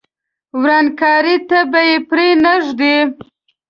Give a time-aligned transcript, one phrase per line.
[0.61, 2.97] ورانکاري ته به پرې نه ږدي.